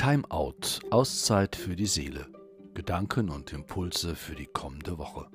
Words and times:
Timeout, 0.00 0.80
Auszeit 0.90 1.54
für 1.54 1.76
die 1.76 1.84
Seele. 1.84 2.26
Gedanken 2.72 3.28
und 3.28 3.52
Impulse 3.52 4.16
für 4.16 4.34
die 4.34 4.46
kommende 4.46 4.96
Woche. 4.96 5.26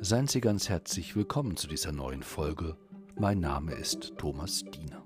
Seien 0.00 0.26
Sie 0.26 0.40
ganz 0.40 0.70
herzlich 0.70 1.14
willkommen 1.14 1.58
zu 1.58 1.68
dieser 1.68 1.92
neuen 1.92 2.22
Folge. 2.22 2.78
Mein 3.16 3.40
Name 3.40 3.74
ist 3.74 4.14
Thomas 4.16 4.64
Diener. 4.64 5.04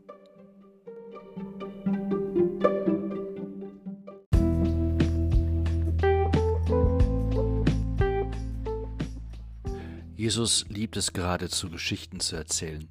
Jesus 10.15 10.67
liebt 10.69 10.97
es 10.97 11.13
geradezu, 11.13 11.69
Geschichten 11.69 12.21
zu 12.21 12.37
erzählen. 12.37 12.89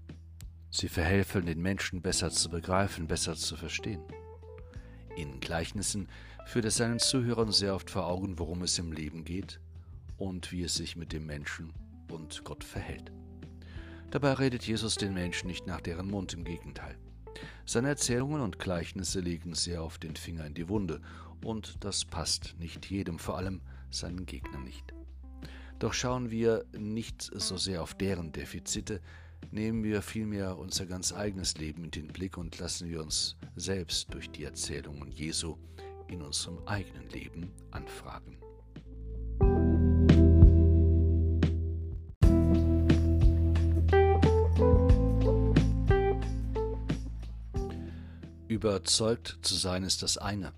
Sie 0.70 0.90
verhelfen 0.90 1.46
den 1.46 1.62
Menschen 1.62 2.02
besser 2.02 2.30
zu 2.30 2.50
begreifen, 2.50 3.08
besser 3.08 3.36
zu 3.36 3.56
verstehen. 3.56 4.02
In 5.18 5.40
Gleichnissen 5.40 6.10
führt 6.46 6.66
er 6.66 6.72
seinen 6.72 7.00
Zuhörern 7.00 7.52
sehr 7.52 7.74
oft 7.74 7.90
vor 7.90 8.06
Augen, 8.06 8.38
worum 8.38 8.62
es 8.62 8.78
im 8.78 8.92
Leben 8.92 9.26
geht 9.26 9.60
und 10.18 10.52
wie 10.52 10.62
es 10.62 10.76
sich 10.76 10.96
mit 10.96 11.12
dem 11.12 11.26
Menschen 11.26 11.74
und 12.08 12.44
Gott 12.44 12.64
verhält. 12.64 13.12
Dabei 14.12 14.34
redet 14.34 14.68
Jesus 14.68 14.94
den 14.94 15.16
Menschen 15.16 15.48
nicht 15.48 15.66
nach 15.66 15.82
deren 15.82 16.12
Mund, 16.12 16.34
im 16.34 16.44
Gegenteil. 16.44 16.96
Seine 17.66 17.88
Erzählungen 17.88 18.42
und 18.42 18.60
Gleichnisse 18.60 19.20
legen 19.20 19.56
sehr 19.56 19.84
oft 19.84 20.04
den 20.04 20.16
Finger 20.16 20.46
in 20.46 20.54
die 20.54 20.70
Wunde, 20.70 21.02
und 21.44 21.84
das 21.84 22.06
passt 22.06 22.56
nicht 22.60 22.86
jedem, 22.86 23.18
vor 23.18 23.38
allem 23.38 23.62
seinen 23.90 24.28
Gegnern 24.28 24.66
nicht. 24.66 24.94
Doch 25.80 25.94
schauen 25.94 26.30
wir 26.30 26.64
nicht 26.78 27.24
so 27.24 27.58
sehr 27.58 27.82
auf 27.82 27.96
deren 27.96 28.34
Defizite, 28.34 29.02
nehmen 29.52 29.84
wir 29.84 30.02
vielmehr 30.02 30.58
unser 30.58 30.86
ganz 30.86 31.14
eigenes 31.14 31.58
Leben 31.58 31.86
in 31.86 31.92
den 31.92 32.08
Blick 32.08 32.38
und 32.38 32.58
lassen 32.60 32.90
wir 32.90 33.02
uns 33.02 33.36
selbst 33.56 34.14
durch 34.14 34.30
die 34.30 34.44
Erzählungen 34.44 35.12
Jesu 35.12 35.58
in 36.08 36.22
unserem 36.22 36.60
eigenen 36.66 37.10
Leben 37.10 37.52
anfragen. 37.72 38.38
Überzeugt 48.48 49.40
zu 49.42 49.56
sein 49.56 49.84
ist 49.84 50.02
das 50.02 50.18
eine, 50.18 50.54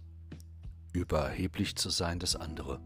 überheblich 0.93 1.75
zu 1.75 1.89
sein 1.89 2.19
das 2.19 2.35
andere. 2.35 2.79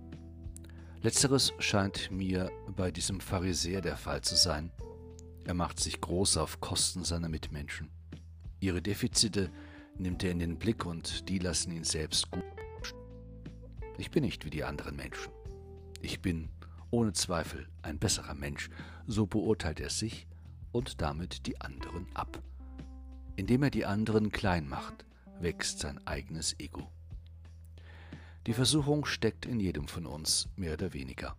Letzteres 1.01 1.53
scheint 1.59 2.09
mir 2.09 2.49
bei 2.75 2.89
diesem 2.89 3.19
Pharisäer 3.19 3.81
der 3.81 3.97
Fall 3.97 4.21
zu 4.21 4.35
sein, 4.35 4.71
er 5.45 5.53
macht 5.53 5.79
sich 5.79 5.99
groß 5.99 6.37
auf 6.37 6.61
Kosten 6.61 7.03
seiner 7.03 7.29
Mitmenschen. 7.29 7.89
Ihre 8.59 8.81
Defizite 8.81 9.51
nimmt 9.97 10.23
er 10.23 10.31
in 10.31 10.39
den 10.39 10.57
Blick 10.57 10.85
und 10.85 11.27
die 11.29 11.39
lassen 11.39 11.71
ihn 11.71 11.83
selbst 11.83 12.31
gut. 12.31 12.43
Ich 13.97 14.09
bin 14.09 14.23
nicht 14.23 14.45
wie 14.45 14.49
die 14.49 14.63
anderen 14.63 14.95
Menschen. 14.95 15.31
Ich 16.01 16.21
bin 16.21 16.49
ohne 16.91 17.13
Zweifel 17.13 17.67
ein 17.81 17.99
besserer 17.99 18.33
Mensch, 18.33 18.69
so 19.05 19.25
beurteilt 19.25 19.79
er 19.79 19.89
sich 19.89 20.27
und 20.71 21.01
damit 21.01 21.45
die 21.45 21.59
anderen 21.59 22.07
ab. 22.13 22.41
Indem 23.35 23.63
er 23.63 23.69
die 23.69 23.85
anderen 23.85 24.31
klein 24.31 24.67
macht, 24.67 25.05
wächst 25.39 25.79
sein 25.79 26.05
eigenes 26.07 26.59
Ego. 26.59 26.89
Die 28.47 28.53
Versuchung 28.53 29.05
steckt 29.05 29.45
in 29.45 29.59
jedem 29.59 29.87
von 29.87 30.05
uns, 30.05 30.49
mehr 30.55 30.73
oder 30.73 30.93
weniger. 30.93 31.35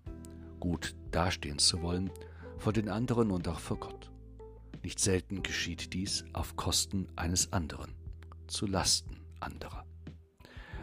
Gut 0.60 0.94
dastehen 1.10 1.58
zu 1.58 1.82
wollen 1.82 2.10
vor 2.58 2.72
den 2.72 2.88
anderen 2.88 3.30
und 3.30 3.48
auch 3.48 3.60
vor 3.60 3.78
Gott. 3.78 4.10
Nicht 4.82 5.00
selten 5.00 5.42
geschieht 5.42 5.92
dies 5.94 6.24
auf 6.32 6.56
Kosten 6.56 7.08
eines 7.16 7.52
anderen, 7.52 7.94
zu 8.46 8.66
Lasten 8.66 9.20
anderer. 9.40 9.84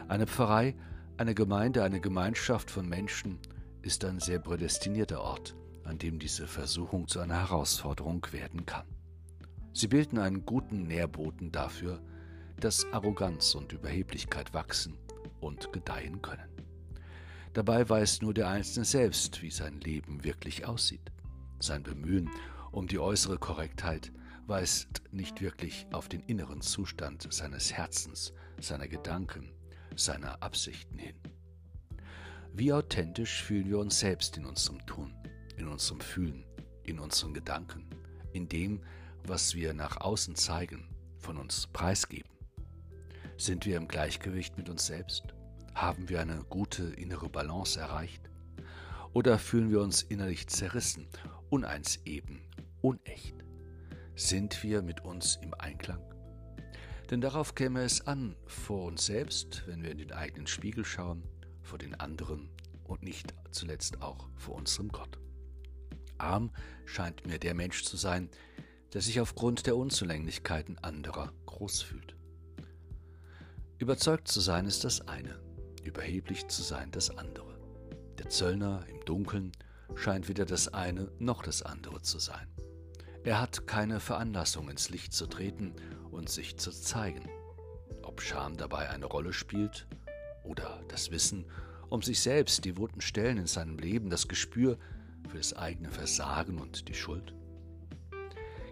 Eine 0.08 0.26
Pfarrei, 0.26 0.74
eine 1.16 1.34
Gemeinde, 1.34 1.84
eine 1.84 2.00
Gemeinschaft 2.00 2.70
von 2.70 2.88
Menschen 2.88 3.38
ist 3.82 4.04
ein 4.04 4.18
sehr 4.18 4.38
prädestinierter 4.38 5.20
Ort, 5.20 5.56
an 5.84 5.98
dem 5.98 6.18
diese 6.18 6.46
Versuchung 6.46 7.06
zu 7.06 7.20
einer 7.20 7.38
Herausforderung 7.38 8.26
werden 8.32 8.66
kann. 8.66 8.86
Sie 9.72 9.88
bilden 9.88 10.18
einen 10.18 10.44
guten 10.44 10.82
Nährboden 10.82 11.52
dafür, 11.52 12.00
dass 12.58 12.86
Arroganz 12.92 13.54
und 13.54 13.72
Überheblichkeit 13.72 14.52
wachsen 14.52 14.98
und 15.40 15.72
gedeihen 15.72 16.22
können. 16.22 16.48
Dabei 17.52 17.88
weiß 17.88 18.22
nur 18.22 18.34
der 18.34 18.48
Einzelne 18.48 18.84
selbst, 18.84 19.42
wie 19.42 19.50
sein 19.50 19.80
Leben 19.80 20.24
wirklich 20.24 20.66
aussieht. 20.66 21.11
Sein 21.62 21.84
Bemühen 21.84 22.28
um 22.72 22.88
die 22.88 22.98
äußere 22.98 23.38
Korrektheit 23.38 24.10
weist 24.48 25.00
nicht 25.12 25.40
wirklich 25.40 25.86
auf 25.92 26.08
den 26.08 26.20
inneren 26.24 26.60
Zustand 26.60 27.32
seines 27.32 27.72
Herzens, 27.72 28.32
seiner 28.58 28.88
Gedanken, 28.88 29.52
seiner 29.94 30.42
Absichten 30.42 30.98
hin. 30.98 31.14
Wie 32.52 32.72
authentisch 32.72 33.44
fühlen 33.44 33.68
wir 33.68 33.78
uns 33.78 34.00
selbst 34.00 34.36
in 34.36 34.44
unserem 34.44 34.84
Tun, 34.86 35.14
in 35.56 35.68
unserem 35.68 36.00
Fühlen, 36.00 36.44
in 36.82 36.98
unseren 36.98 37.32
Gedanken, 37.32 37.86
in 38.32 38.48
dem, 38.48 38.80
was 39.24 39.54
wir 39.54 39.72
nach 39.72 40.00
außen 40.00 40.34
zeigen, 40.34 40.88
von 41.18 41.36
uns 41.38 41.68
preisgeben? 41.68 42.32
Sind 43.36 43.66
wir 43.66 43.76
im 43.76 43.86
Gleichgewicht 43.86 44.58
mit 44.58 44.68
uns 44.68 44.86
selbst? 44.86 45.32
Haben 45.76 46.08
wir 46.08 46.20
eine 46.22 46.42
gute 46.50 46.82
innere 46.82 47.28
Balance 47.28 47.78
erreicht? 47.78 48.28
Oder 49.12 49.38
fühlen 49.38 49.70
wir 49.70 49.80
uns 49.80 50.02
innerlich 50.02 50.48
zerrissen 50.48 51.06
uneins 51.52 52.00
eben, 52.06 52.40
unecht? 52.80 53.36
Sind 54.16 54.62
wir 54.62 54.80
mit 54.80 55.04
uns 55.04 55.38
im 55.42 55.52
Einklang? 55.52 56.02
Denn 57.10 57.20
darauf 57.20 57.54
käme 57.54 57.82
es 57.82 58.06
an, 58.06 58.36
vor 58.46 58.86
uns 58.86 59.04
selbst, 59.04 59.64
wenn 59.66 59.82
wir 59.82 59.90
in 59.90 59.98
den 59.98 60.12
eigenen 60.12 60.46
Spiegel 60.46 60.82
schauen, 60.82 61.22
vor 61.60 61.76
den 61.76 61.94
anderen 61.94 62.48
und 62.84 63.02
nicht 63.02 63.34
zuletzt 63.50 64.00
auch 64.00 64.30
vor 64.34 64.54
unserem 64.54 64.88
Gott. 64.88 65.18
Arm 66.16 66.52
scheint 66.86 67.26
mir 67.26 67.38
der 67.38 67.52
Mensch 67.52 67.84
zu 67.84 67.98
sein, 67.98 68.30
der 68.94 69.02
sich 69.02 69.20
aufgrund 69.20 69.66
der 69.66 69.76
Unzulänglichkeiten 69.76 70.78
anderer 70.78 71.34
groß 71.44 71.82
fühlt. 71.82 72.16
Überzeugt 73.76 74.26
zu 74.26 74.40
sein 74.40 74.64
ist 74.64 74.84
das 74.84 75.06
eine, 75.06 75.38
überheblich 75.84 76.48
zu 76.48 76.62
sein 76.62 76.90
das 76.92 77.10
andere. 77.10 77.60
Der 78.16 78.30
Zöllner 78.30 78.86
im 78.88 79.04
Dunkeln 79.04 79.52
scheint 79.96 80.28
weder 80.28 80.44
das 80.44 80.68
eine 80.68 81.10
noch 81.18 81.42
das 81.42 81.62
andere 81.62 82.02
zu 82.02 82.18
sein. 82.18 82.46
Er 83.24 83.40
hat 83.40 83.66
keine 83.66 84.00
Veranlassung, 84.00 84.68
ins 84.68 84.88
Licht 84.88 85.12
zu 85.12 85.26
treten 85.26 85.74
und 86.10 86.28
sich 86.28 86.56
zu 86.56 86.70
zeigen. 86.70 87.28
Ob 88.02 88.20
Scham 88.20 88.56
dabei 88.56 88.90
eine 88.90 89.06
Rolle 89.06 89.32
spielt 89.32 89.86
oder 90.44 90.82
das 90.88 91.10
Wissen 91.10 91.46
um 91.88 92.02
sich 92.02 92.20
selbst, 92.20 92.64
die 92.64 92.76
wunden 92.78 93.00
Stellen 93.00 93.36
in 93.36 93.46
seinem 93.46 93.78
Leben, 93.78 94.08
das 94.08 94.26
Gespür 94.26 94.78
für 95.28 95.36
das 95.36 95.52
eigene 95.52 95.90
Versagen 95.90 96.58
und 96.58 96.88
die 96.88 96.94
Schuld. 96.94 97.34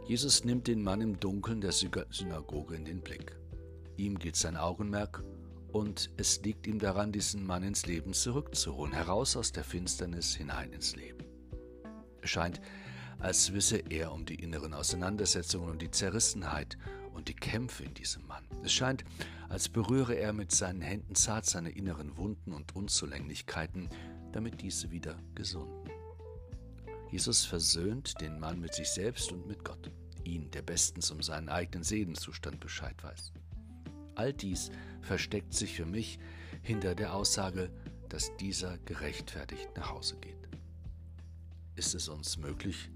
Jesus 0.06 0.44
nimmt 0.44 0.66
den 0.66 0.82
Mann 0.82 1.00
im 1.00 1.20
Dunkeln 1.20 1.60
der 1.60 1.72
Synagoge 1.72 2.75
in 2.75 2.84
den 2.84 3.02
Blick. 3.02 3.37
Ihm 3.97 4.19
geht 4.19 4.37
sein 4.37 4.56
Augenmerk 4.56 5.22
und 5.72 6.10
es 6.16 6.41
liegt 6.42 6.66
ihm 6.66 6.78
daran, 6.78 7.12
diesen 7.12 7.44
Mann 7.44 7.62
ins 7.62 7.86
Leben 7.86 8.12
zurückzuholen, 8.12 8.92
heraus 8.92 9.36
aus 9.36 9.53
der 9.53 9.64
Finsternis 9.64 10.34
hinein 10.34 10.72
ins 10.72 10.97
Leben. 10.97 11.25
Es 12.22 12.31
scheint, 12.31 12.60
als 13.19 13.53
wisse 13.53 13.78
er 13.78 14.12
um 14.12 14.25
die 14.25 14.36
inneren 14.36 14.75
Auseinandersetzungen 14.75 15.70
und 15.70 15.82
die 15.82 15.91
Zerrissenheit 15.91 16.76
und 17.12 17.28
die 17.28 17.34
Kämpfe 17.34 17.84
in 17.84 17.94
diesem 17.94 18.26
Mann. 18.26 18.44
Es 18.62 18.72
scheint, 18.72 19.04
als 19.48 19.69
berühre 19.69 20.14
er 20.14 20.32
mit 20.32 20.53
seinen 20.53 20.81
Händen 20.81 21.14
zart 21.14 21.47
seine 21.47 21.70
inneren 21.70 22.16
Wunden 22.16 22.52
und 22.52 22.75
Unzulänglichkeiten, 22.75 23.91
damit 24.32 24.62
diese 24.62 24.91
wieder 24.91 25.19
gesunden. 25.34 25.91
Jesus 27.10 27.44
versöhnt 27.44 28.20
den 28.20 28.38
Mann 28.38 28.60
mit 28.60 28.75
sich 28.75 28.88
selbst 28.88 29.32
und 29.32 29.47
mit 29.47 29.64
Gott, 29.64 29.91
ihn, 30.25 30.50
der 30.52 30.62
bestens 30.62 31.10
um 31.10 31.22
seinen 31.22 31.48
eigenen 31.48 31.82
Seelenzustand 31.82 32.61
Bescheid 32.61 33.02
weiß. 33.02 33.32
All 34.20 34.34
dies 34.34 34.70
versteckt 35.00 35.55
sich 35.55 35.76
für 35.76 35.87
mich 35.87 36.19
hinter 36.61 36.94
der 36.94 37.14
Aussage, 37.14 37.70
dass 38.11 38.37
dieser 38.37 38.76
gerechtfertigt 38.76 39.70
nach 39.76 39.93
Hause 39.93 40.19
geht. 40.19 40.46
Ist 41.75 41.94
es 41.94 42.06
uns 42.11 42.37
möglich, 42.37 42.90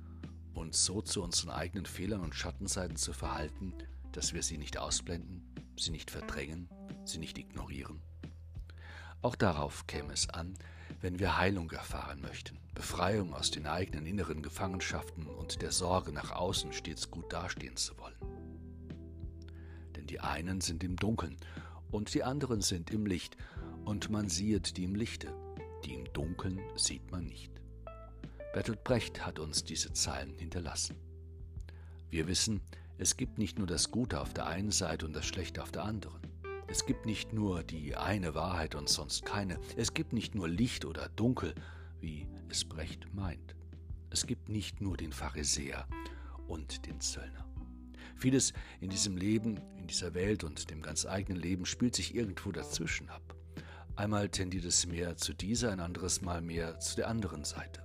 uns 0.52 0.84
so 0.84 1.00
zu 1.00 1.22
unseren 1.22 1.48
eigenen 1.48 1.86
Fehlern 1.86 2.20
und 2.20 2.34
Schattenseiten 2.34 2.96
zu 2.96 3.14
verhalten, 3.14 3.72
dass 4.12 4.34
wir 4.34 4.42
sie 4.42 4.58
nicht 4.58 4.76
ausblenden, 4.76 5.42
sie 5.78 5.92
nicht 5.92 6.10
verdrängen, 6.10 6.68
sie 7.06 7.20
nicht 7.20 7.38
ignorieren? 7.38 8.02
Auch 9.22 9.34
darauf 9.34 9.86
käme 9.86 10.12
es 10.12 10.28
an, 10.28 10.52
wenn 11.00 11.20
wir 11.20 11.38
Heilung 11.38 11.70
erfahren 11.70 12.20
möchten, 12.20 12.58
Befreiung 12.74 13.32
aus 13.32 13.50
den 13.50 13.66
eigenen 13.66 14.04
inneren 14.04 14.42
Gefangenschaften 14.42 15.26
und 15.26 15.62
der 15.62 15.72
Sorge 15.72 16.12
nach 16.12 16.32
außen 16.32 16.74
stets 16.74 17.10
gut 17.10 17.32
dastehen 17.32 17.78
zu 17.78 17.96
wollen 17.96 18.43
die 20.14 20.20
einen 20.20 20.60
sind 20.60 20.84
im 20.84 20.94
Dunkeln 20.94 21.36
und 21.90 22.14
die 22.14 22.22
anderen 22.22 22.60
sind 22.60 22.92
im 22.92 23.04
Licht, 23.04 23.36
und 23.84 24.10
man 24.10 24.28
sieht 24.28 24.76
die 24.76 24.84
im 24.84 24.94
Lichte, 24.94 25.34
die 25.84 25.94
im 25.94 26.04
Dunkeln 26.12 26.60
sieht 26.76 27.10
man 27.10 27.24
nicht. 27.24 27.50
Bertolt 28.52 28.84
Brecht 28.84 29.26
hat 29.26 29.40
uns 29.40 29.64
diese 29.64 29.92
Zeilen 29.92 30.32
hinterlassen. 30.38 30.94
Wir 32.10 32.28
wissen, 32.28 32.60
es 32.96 33.16
gibt 33.16 33.38
nicht 33.38 33.58
nur 33.58 33.66
das 33.66 33.90
Gute 33.90 34.20
auf 34.20 34.32
der 34.32 34.46
einen 34.46 34.70
Seite 34.70 35.04
und 35.04 35.16
das 35.16 35.26
Schlechte 35.26 35.60
auf 35.60 35.72
der 35.72 35.82
anderen. 35.82 36.20
Es 36.68 36.86
gibt 36.86 37.06
nicht 37.06 37.32
nur 37.32 37.64
die 37.64 37.96
eine 37.96 38.36
Wahrheit 38.36 38.76
und 38.76 38.88
sonst 38.88 39.24
keine. 39.24 39.58
Es 39.76 39.94
gibt 39.94 40.12
nicht 40.12 40.36
nur 40.36 40.48
Licht 40.48 40.84
oder 40.84 41.08
Dunkel, 41.16 41.56
wie 42.00 42.28
es 42.48 42.64
Brecht 42.64 43.12
meint. 43.12 43.56
Es 44.10 44.28
gibt 44.28 44.48
nicht 44.48 44.80
nur 44.80 44.96
den 44.96 45.12
Pharisäer 45.12 45.88
und 46.46 46.86
den 46.86 47.00
Zöllner. 47.00 47.43
Vieles 48.16 48.52
in 48.80 48.90
diesem 48.90 49.16
Leben, 49.16 49.60
in 49.76 49.86
dieser 49.86 50.14
Welt 50.14 50.44
und 50.44 50.70
dem 50.70 50.82
ganz 50.82 51.06
eigenen 51.06 51.40
Leben 51.40 51.66
spielt 51.66 51.94
sich 51.94 52.14
irgendwo 52.14 52.52
dazwischen 52.52 53.08
ab. 53.08 53.34
Einmal 53.96 54.28
tendiert 54.28 54.64
es 54.64 54.86
mehr 54.86 55.16
zu 55.16 55.34
dieser, 55.34 55.70
ein 55.70 55.80
anderes 55.80 56.20
Mal 56.20 56.40
mehr 56.40 56.80
zu 56.80 56.96
der 56.96 57.08
anderen 57.08 57.44
Seite. 57.44 57.84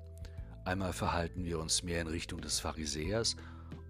Einmal 0.66 0.94
verhalten 0.94 1.46
wir 1.46 1.60
uns 1.60 1.84
mehr 1.84 2.02
in 2.02 2.08
Richtung 2.08 2.42
des 2.42 2.60
Pharisäers 2.60 3.36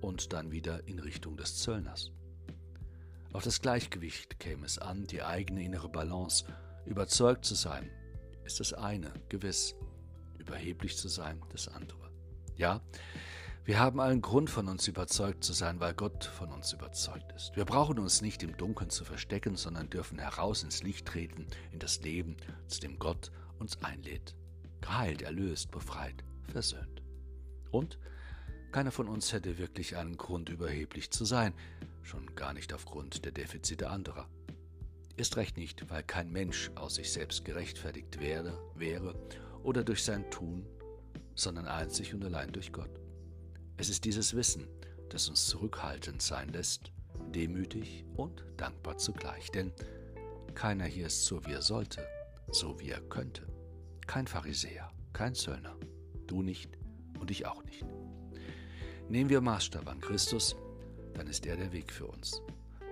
und 0.01 0.33
dann 0.33 0.51
wieder 0.51 0.87
in 0.87 0.99
Richtung 0.99 1.37
des 1.37 1.57
Zöllners. 1.57 2.11
Auf 3.31 3.43
das 3.43 3.61
Gleichgewicht 3.61 4.39
käme 4.39 4.65
es 4.65 4.79
an, 4.79 5.05
die 5.05 5.21
eigene 5.21 5.63
innere 5.63 5.89
Balance. 5.89 6.45
Überzeugt 6.85 7.45
zu 7.45 7.55
sein, 7.55 7.89
ist 8.43 8.59
das 8.59 8.73
eine, 8.73 9.13
gewiss. 9.29 9.75
Überheblich 10.39 10.97
zu 10.97 11.07
sein, 11.07 11.41
das 11.51 11.67
andere. 11.67 12.11
Ja, 12.55 12.81
wir 13.69 13.77
haben 13.77 13.99
allen 13.99 14.23
Grund 14.23 14.49
von 14.49 14.67
uns 14.67 14.87
überzeugt 14.87 15.43
zu 15.43 15.53
sein, 15.53 15.79
weil 15.79 15.93
Gott 15.93 16.23
von 16.25 16.51
uns 16.51 16.73
überzeugt 16.73 17.31
ist. 17.33 17.55
Wir 17.55 17.65
brauchen 17.65 17.99
uns 17.99 18.23
nicht 18.23 18.41
im 18.41 18.57
Dunkeln 18.57 18.89
zu 18.89 19.05
verstecken, 19.05 19.55
sondern 19.57 19.91
dürfen 19.91 20.17
heraus 20.17 20.63
ins 20.63 20.81
Licht 20.81 21.05
treten, 21.05 21.45
in 21.71 21.77
das 21.77 22.01
Leben, 22.01 22.35
zu 22.65 22.79
dem 22.79 22.97
Gott 22.97 23.31
uns 23.59 23.77
einlädt. 23.83 24.35
Geheilt, 24.81 25.21
erlöst, 25.21 25.69
befreit, 25.69 26.23
versöhnt. 26.51 27.03
Und 27.69 27.99
keiner 28.71 28.89
von 28.89 29.07
uns 29.07 29.33
hätte 29.33 29.59
wirklich 29.59 29.97
einen 29.97 30.17
Grund, 30.17 30.49
überheblich 30.49 31.11
zu 31.11 31.23
sein, 31.23 31.53
schon 32.01 32.33
gar 32.33 32.53
nicht 32.53 32.73
aufgrund 32.73 33.23
der 33.23 33.33
Defizite 33.33 33.91
anderer. 33.91 34.27
Ist 35.15 35.37
recht 35.37 35.57
nicht, 35.57 35.91
weil 35.91 36.01
kein 36.01 36.31
Mensch 36.31 36.71
aus 36.73 36.95
sich 36.95 37.13
selbst 37.13 37.45
gerechtfertigt 37.45 38.19
wäre, 38.19 38.57
wäre 38.73 39.13
oder 39.61 39.83
durch 39.83 40.03
sein 40.03 40.27
Tun, 40.31 40.65
sondern 41.35 41.67
einzig 41.67 42.15
und 42.15 42.25
allein 42.25 42.51
durch 42.51 42.73
Gott. 42.73 42.99
Es 43.79 43.87
ist 43.87 44.03
dieses 44.03 44.35
Wissen, 44.35 44.67
das 45.07 45.29
uns 45.29 45.47
zurückhaltend 45.47 46.21
sein 46.21 46.49
lässt, 46.49 46.91
demütig 47.33 48.03
und 48.17 48.43
dankbar 48.57 48.97
zugleich, 48.97 49.51
denn 49.51 49.71
keiner 50.53 50.83
hier 50.83 51.07
ist 51.07 51.23
so, 51.23 51.45
wie 51.45 51.53
er 51.53 51.61
sollte, 51.61 52.05
so 52.51 52.77
wie 52.81 52.89
er 52.89 52.99
könnte. 52.99 53.47
Kein 54.05 54.27
Pharisäer, 54.27 54.91
kein 55.13 55.33
Zöllner, 55.33 55.77
du 56.27 56.41
nicht 56.41 56.77
und 57.21 57.31
ich 57.31 57.45
auch 57.45 57.63
nicht. 57.63 57.85
Nehmen 59.07 59.29
wir 59.29 59.39
Maßstab 59.39 59.87
an 59.87 60.01
Christus, 60.01 60.57
dann 61.13 61.27
ist 61.27 61.45
er 61.45 61.55
der 61.55 61.71
Weg 61.71 61.93
für 61.93 62.07
uns. 62.07 62.41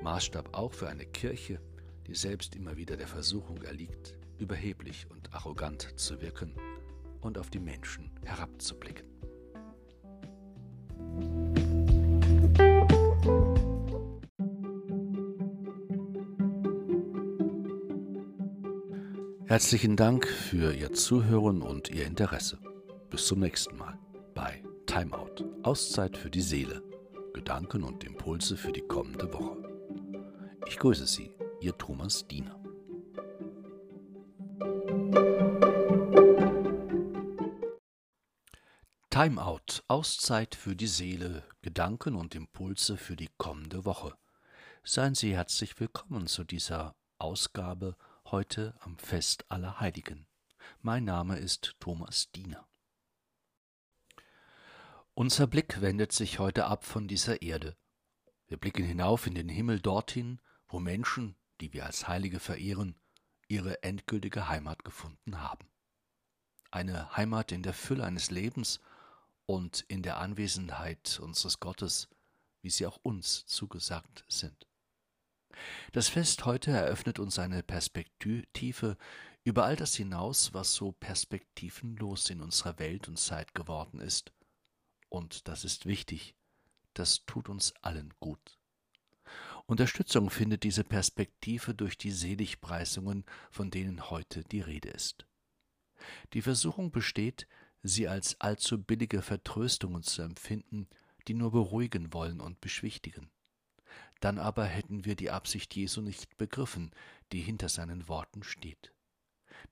Maßstab 0.03 0.57
auch 0.57 0.71
für 0.71 0.87
eine 0.87 1.05
Kirche, 1.05 1.59
die 2.07 2.15
selbst 2.15 2.55
immer 2.55 2.77
wieder 2.77 2.95
der 2.95 3.07
Versuchung 3.09 3.61
erliegt, 3.63 4.17
überheblich 4.39 5.05
und 5.11 5.33
arrogant 5.33 5.99
zu 5.99 6.21
wirken 6.21 6.53
und 7.19 7.37
auf 7.37 7.49
die 7.49 7.59
Menschen 7.59 8.09
herabzublicken. 8.23 9.16
Herzlichen 19.57 19.95
Dank 19.95 20.27
für 20.27 20.71
Ihr 20.71 20.93
Zuhören 20.93 21.63
und 21.63 21.89
Ihr 21.89 22.05
Interesse. 22.05 22.59
Bis 23.09 23.25
zum 23.25 23.39
nächsten 23.39 23.75
Mal 23.75 23.97
bei 24.35 24.63
Timeout. 24.85 25.43
Auszeit 25.63 26.15
für 26.15 26.29
die 26.29 26.43
Seele. 26.43 26.83
Gedanken 27.33 27.81
und 27.81 28.03
Impulse 28.03 28.55
für 28.55 28.71
die 28.71 28.83
kommende 28.83 29.33
Woche. 29.33 29.57
Ich 30.67 30.77
grüße 30.77 31.07
Sie, 31.07 31.31
Ihr 31.59 31.75
Thomas 31.75 32.27
Diener. 32.27 32.63
Timeout. 39.09 39.81
Auszeit 39.87 40.53
für 40.53 40.75
die 40.75 40.85
Seele. 40.85 41.41
Gedanken 41.63 42.13
und 42.13 42.35
Impulse 42.35 42.95
für 42.95 43.15
die 43.15 43.29
kommende 43.39 43.85
Woche. 43.85 44.13
Seien 44.83 45.15
Sie 45.15 45.35
herzlich 45.35 45.79
willkommen 45.79 46.27
zu 46.27 46.43
dieser 46.43 46.93
Ausgabe 47.17 47.95
heute 48.31 48.75
am 48.81 48.97
Fest 48.97 49.45
aller 49.49 49.79
Heiligen. 49.79 50.27
Mein 50.81 51.05
Name 51.05 51.37
ist 51.37 51.75
Thomas 51.79 52.29
Diener. 52.31 52.67
Unser 55.13 55.47
Blick 55.47 55.79
wendet 55.81 56.11
sich 56.11 56.37
heute 56.37 56.65
ab 56.65 56.83
von 56.83 57.07
dieser 57.07 57.41
Erde. 57.41 57.77
Wir 58.47 58.57
blicken 58.57 58.83
hinauf 58.83 59.27
in 59.27 59.35
den 59.35 59.47
Himmel 59.47 59.79
dorthin, 59.79 60.41
wo 60.67 60.79
Menschen, 60.79 61.35
die 61.61 61.71
wir 61.71 61.85
als 61.85 62.07
Heilige 62.07 62.39
verehren, 62.39 62.95
ihre 63.47 63.81
endgültige 63.83 64.49
Heimat 64.49 64.83
gefunden 64.83 65.39
haben. 65.39 65.67
Eine 66.69 67.15
Heimat 67.15 67.53
in 67.53 67.63
der 67.63 67.73
Fülle 67.73 68.03
eines 68.03 68.29
Lebens 68.29 68.81
und 69.45 69.85
in 69.87 70.03
der 70.03 70.17
Anwesenheit 70.17 71.19
unseres 71.21 71.61
Gottes, 71.61 72.09
wie 72.61 72.69
sie 72.69 72.85
auch 72.85 72.99
uns 73.03 73.45
zugesagt 73.45 74.25
sind. 74.27 74.66
Das 75.91 76.09
Fest 76.09 76.45
heute 76.45 76.71
eröffnet 76.71 77.19
uns 77.19 77.39
eine 77.39 77.63
Perspektive 77.63 78.97
über 79.43 79.65
all 79.65 79.75
das 79.75 79.95
hinaus, 79.95 80.53
was 80.53 80.73
so 80.73 80.91
perspektivenlos 80.91 82.29
in 82.29 82.41
unserer 82.41 82.77
Welt 82.79 83.07
und 83.07 83.17
Zeit 83.17 83.55
geworden 83.55 83.99
ist. 83.99 84.33
Und 85.09 85.47
das 85.47 85.63
ist 85.63 85.85
wichtig, 85.85 86.35
das 86.93 87.25
tut 87.25 87.47
uns 87.47 87.73
allen 87.81 88.13
gut. 88.19 88.59
Unterstützung 89.65 90.29
findet 90.29 90.63
diese 90.63 90.83
Perspektive 90.83 91.73
durch 91.73 91.97
die 91.97 92.11
Seligpreisungen, 92.11 93.25
von 93.49 93.71
denen 93.71 94.09
heute 94.09 94.43
die 94.43 94.61
Rede 94.61 94.89
ist. 94.89 95.25
Die 96.33 96.41
Versuchung 96.41 96.91
besteht, 96.91 97.47
sie 97.83 98.07
als 98.07 98.39
allzu 98.41 98.81
billige 98.81 99.21
Vertröstungen 99.21 100.03
zu 100.03 100.21
empfinden, 100.21 100.87
die 101.27 101.33
nur 101.33 101.51
beruhigen 101.51 102.13
wollen 102.13 102.39
und 102.39 102.61
beschwichtigen 102.61 103.29
dann 104.19 104.39
aber 104.39 104.65
hätten 104.65 105.05
wir 105.05 105.15
die 105.15 105.31
Absicht 105.31 105.75
Jesu 105.75 106.01
nicht 106.01 106.37
begriffen, 106.37 106.91
die 107.31 107.41
hinter 107.41 107.69
seinen 107.69 108.07
Worten 108.07 108.43
steht. 108.43 108.93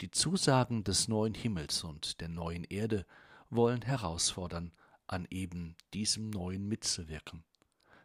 Die 0.01 0.11
Zusagen 0.11 0.83
des 0.83 1.07
neuen 1.07 1.33
Himmels 1.33 1.83
und 1.83 2.19
der 2.21 2.29
neuen 2.29 2.63
Erde 2.63 3.05
wollen 3.49 3.81
herausfordern, 3.81 4.71
an 5.07 5.27
eben 5.29 5.75
diesem 5.93 6.29
neuen 6.29 6.67
mitzuwirken. 6.67 7.43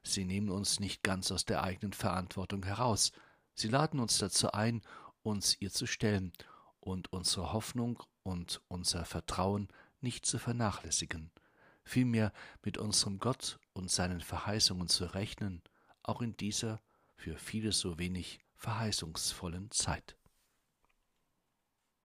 Sie 0.03 0.25
nehmen 0.25 0.51
uns 0.51 0.81
nicht 0.81 1.03
ganz 1.03 1.31
aus 1.33 1.45
der 1.45 1.63
eigenen 1.63 1.93
Verantwortung 1.93 2.63
heraus, 2.65 3.12
sie 3.55 3.69
laden 3.69 4.00
uns 4.00 4.19
dazu 4.19 4.53
ein, 4.53 4.83
uns 5.23 5.61
ihr 5.61 5.71
zu 5.71 5.87
stellen 5.87 6.33
und 6.81 7.12
unsere 7.12 7.53
Hoffnung 7.53 8.03
und 8.23 8.62
unser 8.69 9.05
Vertrauen 9.05 9.69
nicht 10.00 10.25
zu 10.25 10.38
vernachlässigen, 10.38 11.31
vielmehr 11.85 12.33
mit 12.62 12.79
unserem 12.79 13.19
Gott 13.19 13.59
und 13.73 13.91
seinen 13.91 14.21
Verheißungen 14.21 14.88
zu 14.88 15.07
rechnen 15.07 15.62
auch 16.02 16.23
in 16.23 16.37
dieser 16.37 16.80
für 17.16 17.37
viele 17.37 17.73
so 17.73 17.99
wenig 17.99 18.40
verheißungsvollen 18.54 19.71
Zeit. 19.71 20.16